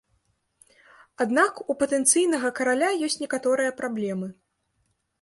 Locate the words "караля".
2.63-2.91